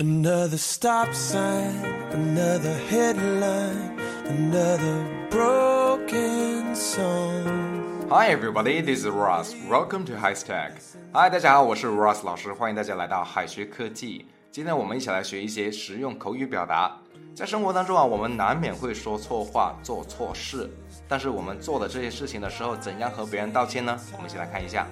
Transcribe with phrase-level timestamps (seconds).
[0.00, 8.04] Another stop sign, another headline, another broken song.
[8.10, 9.54] Hi everybody, this is Ross.
[9.70, 10.72] Welcome to High Stack.
[11.12, 14.26] Hi，大家好，我是 Ross 老师，欢迎大家来到海学科技。
[14.50, 16.98] 今天我们一起来学一些实用口语表达。
[17.32, 20.68] 在生活当中啊，我们难免会说错话、做错事，
[21.06, 23.96] 但是我们做的这些事情的时候，怎样和别人道歉呢？
[24.16, 24.88] 我们一起来看一下。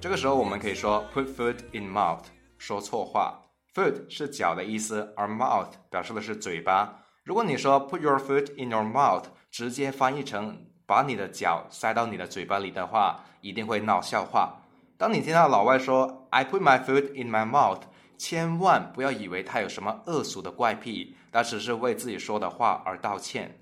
[0.00, 2.22] 这个时候我们可以说 put foot in mouth，
[2.56, 3.38] 说错话。
[3.74, 7.04] Foot 是脚的意思，而 mouth 表示的是嘴巴。
[7.24, 14.62] 如果你说 put your foot in your mouth，直接翻译成把你的脚塞到你的嘴巴里的话，一定会闹笑话。
[14.96, 17.82] 当你听到老外说 I put my foot in my mouth，
[18.16, 23.60] 千万不要以为他有什么恶俗的怪癖，他只是为自己说的话而道歉。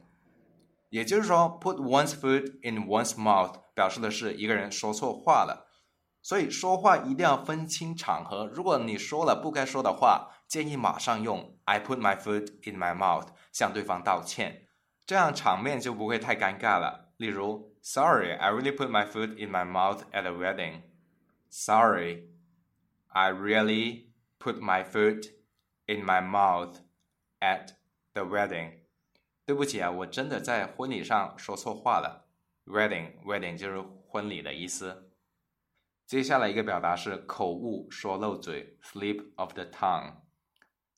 [0.89, 5.66] 也就是说，put one's foot in one's mouth 表示的是一个人说错话了。
[6.27, 8.47] 所以说话一定要分清场合。
[8.49, 14.67] 如果你说了不该说的话，建议马上用 "I put my foot in my mouth" 向对方道歉，
[15.07, 17.13] 这样场面就不会太尴尬了。
[17.17, 20.81] 例如，Sorry, I really put my foot in my mouth at the wedding.
[21.49, 22.31] Sorry,
[23.07, 24.07] I really
[24.41, 25.31] put my foot
[25.87, 26.79] in my mouth
[27.39, 27.69] at
[28.15, 28.81] the wedding.
[29.45, 32.27] 对不起啊，我真的在婚礼上说错话了。
[32.67, 35.06] Wedding, wedding 就是婚礼的意思。
[36.07, 40.13] 接下来一个表达是口误说漏嘴，slip of the tongue。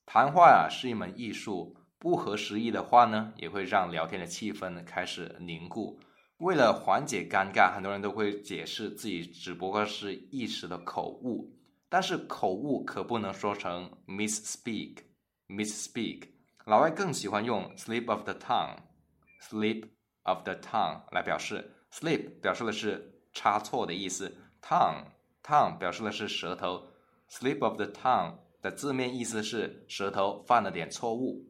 [0.05, 5.99] 谈话呀是一门艺术，不合时宜的话呢，也会让聊天的气氛开始凝固。
[6.37, 11.57] 为了缓解尴尬，很多人都会解释自己只不过是一时的口误，
[11.89, 16.27] 但是口误可不能说成 misspeak，misspeak。
[16.65, 19.89] 老外更喜欢用 slip of the tongue，slip
[20.21, 24.45] of the tongue 来表示，slip 表示的是差错的意思。
[24.62, 26.88] Tongue，tongue 表示的是舌头，
[27.28, 31.44] slip of the tongue 的字面意思是舌头犯了点错误，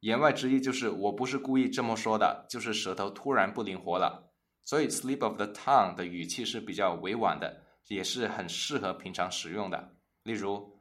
[0.00, 4.30] 言外之意就是我不是故意这么说的，就是舌头突然不灵活了。
[4.64, 9.94] 所以 slip of the tongue 的语气是比较委婉的，也是很适合平常使用的。
[10.22, 10.78] 例如，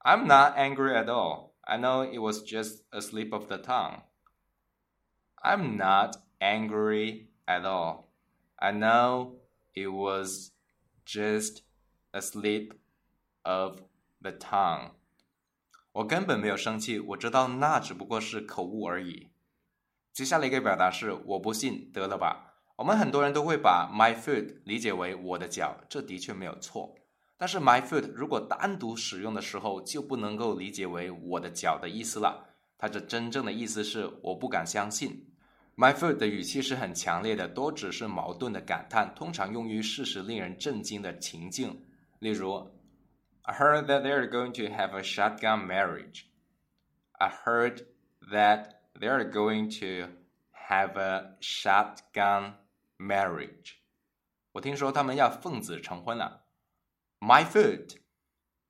[0.00, 1.52] I'm not angry at all.
[1.62, 4.02] I know it was just a slip of the tongue.
[5.42, 8.04] I'm not angry at all.
[8.56, 9.34] I know
[9.74, 10.51] it was
[11.05, 11.59] Just
[12.11, 12.71] a slip
[13.43, 13.81] of
[14.21, 14.91] the tongue。
[15.91, 19.29] 我根本没有生气，我知道那只不过是口误而已。
[20.11, 22.53] 接下来一个表达是“我不信”，得了吧？
[22.77, 26.95] 我们很多人都会把 my foot 理解为我的脚，这的确没有错。
[27.37, 32.47] 但是 my foot 如果单独使用的时候，就不能够理解为我的脚的意思了。
[32.77, 35.32] 它的真正的意思是我不敢相信。
[35.75, 41.83] My foot 的语气是很强烈的，多指是矛盾的感叹，通常用于事实令人震惊的情境。
[42.19, 42.71] 例如
[43.41, 46.25] ，I heard that they're going to have a shotgun marriage.
[47.13, 47.87] I heard
[48.31, 50.11] that they're going to
[50.51, 52.53] have a shotgun
[52.99, 53.77] marriage.
[54.51, 56.45] 我听说他们要奉子成婚了。
[57.19, 57.97] My foot,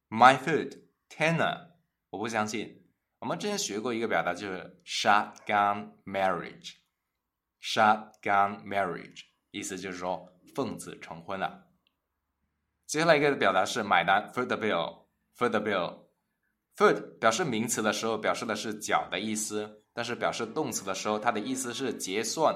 [0.08, 1.72] my foot，天呐，
[2.12, 2.82] 我不相信。
[3.20, 6.76] 我们之前学过一个表达，就是 shotgun marriage。
[7.64, 11.68] Shotgun marriage，意思就是说奉子成婚了。
[12.86, 16.04] 接下来一个表达是买单，foot the bill，foot the bill。
[16.76, 22.54] foot 表示名词的时候，表示的是脚的意思；但是表示动词的时候，它的意思是结算、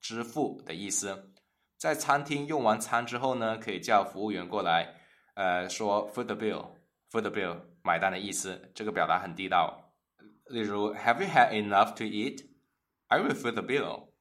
[0.00, 1.34] 支付的意思。
[1.76, 4.94] 在餐厅用完餐之后呢，可以叫服务员过来，
[5.34, 8.72] 呃，说 foot the bill，foot the bill，买单的意思。
[8.74, 9.92] 这个表达很地道。
[10.46, 14.15] 例如，Have you had enough to eat？I will foot the bill。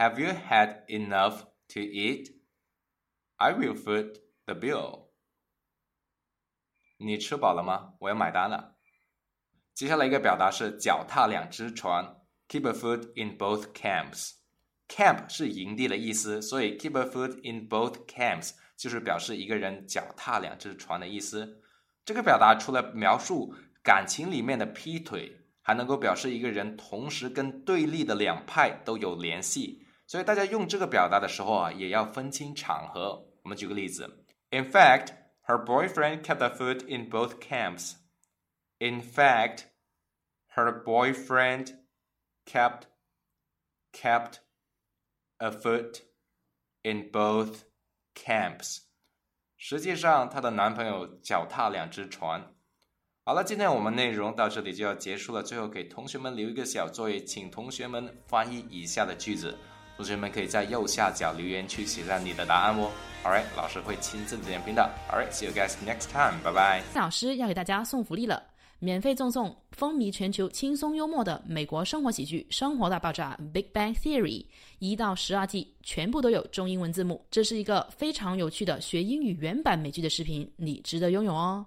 [0.00, 1.44] Have you had enough
[1.74, 2.30] to eat?
[3.36, 4.14] I will foot
[4.46, 5.10] the bill.
[6.96, 7.92] 你吃饱了吗？
[7.98, 8.78] 我要买单了。
[9.74, 12.16] 接下来一个表达是脚踏两只船
[12.48, 14.36] ，keep a foot in both camps。
[14.88, 21.62] Camp 是营地的意思，所以 keep a foot in both camps 就是表示一个人脚踏两只船的意思。
[22.06, 25.30] 这个表达除了描述感情里面的劈腿，
[25.60, 29.86] 还能够表示一个人同时跟对立的两派都有联系。
[30.10, 33.24] 所以大家用这个表达的时候啊，也要分清场合。
[33.44, 35.10] 我们举个例子：In fact,
[35.46, 37.92] her boyfriend kept a foot in both camps.
[38.78, 39.66] In fact,
[40.56, 41.76] her boyfriend
[42.44, 42.86] kept
[43.92, 44.38] kept
[45.36, 46.00] a foot
[46.82, 47.60] in both
[48.16, 48.78] camps.
[49.56, 52.52] 实际上，她的男朋友脚踏两只船。
[53.22, 55.40] 好了，今天我们内容到这里就要结束了。
[55.40, 59.56] 最后给同学们留一个小作业，请同学们翻译以下的句子。
[59.96, 62.90] 同学们可以在右下角留言区写下你的答案哦。
[63.22, 64.90] Alright，老师会亲自点评的。
[65.10, 66.82] Alright，see you guys next time，拜拜。
[66.94, 68.42] 老师要给大家送福利了。
[68.82, 74.46] 免费赠送风靡全球、轻松幽默的美国生活喜剧《生活大爆炸》（Big Bang Theory）
[74.78, 77.22] 一到十二季，全部都有中英文字幕。
[77.30, 81.66] 这是一个非常有趣的学英语原版美剧的视频，你值得拥有哦！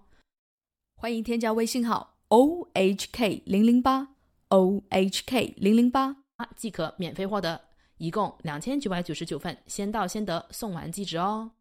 [0.95, 4.07] 欢迎添加微信号 o h k 零零八
[4.47, 6.15] o h k 零零八，
[6.55, 7.61] 即可免费获得，
[7.97, 11.51] 一共两千九百九十九份，先到先得，送完即止哦。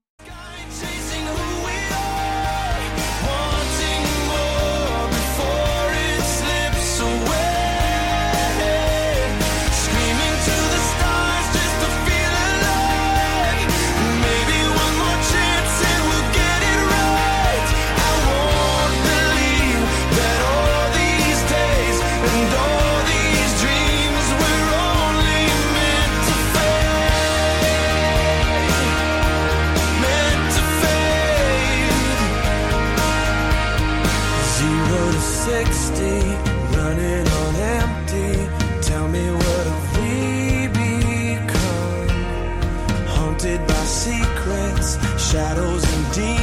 [43.92, 46.41] secrets, shadows and demons.